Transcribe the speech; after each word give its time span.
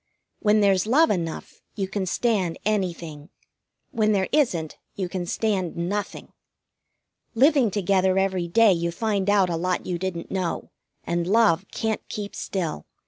When 0.39 0.61
there's 0.61 0.87
love 0.87 1.11
enough 1.11 1.61
you 1.75 1.87
can 1.87 2.07
stand 2.07 2.57
anything. 2.65 3.29
When 3.91 4.13
there 4.13 4.29
isn't, 4.31 4.79
you 4.95 5.07
can 5.07 5.27
stand 5.27 5.77
nothing. 5.77 6.33
Living 7.35 7.69
together 7.69 8.17
every 8.17 8.47
day 8.47 8.73
you 8.73 8.89
find 8.89 9.29
out 9.29 9.51
a 9.51 9.55
lot 9.55 9.85
you 9.85 9.99
didn't 9.99 10.31
know, 10.31 10.71
and 11.03 11.27
love 11.27 11.65
can't 11.71 12.01
keep 12.09 12.35
still. 12.35 12.87